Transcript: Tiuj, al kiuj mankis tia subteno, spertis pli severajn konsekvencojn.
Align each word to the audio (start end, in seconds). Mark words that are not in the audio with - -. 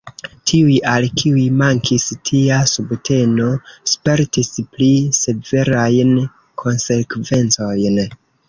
Tiuj, 0.51 0.75
al 0.91 1.03
kiuj 1.21 1.43
mankis 1.59 2.05
tia 2.29 2.57
subteno, 2.71 3.51
spertis 3.93 4.51
pli 4.73 4.91
severajn 5.21 6.19
konsekvencojn. 6.65 8.05